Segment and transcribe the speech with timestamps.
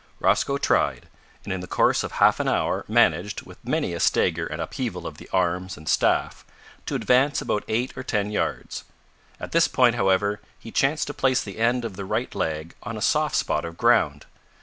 [0.19, 1.07] Rosco tried,
[1.43, 5.05] and in the course of half an hour managed, with many a stagger and upheaval
[5.05, 6.43] of the arms and staff
[6.87, 8.83] to advance about eight or ten yards.
[9.39, 12.97] At this point, however, he chanced to place the end of the right leg on
[12.97, 14.25] a soft spot of ground.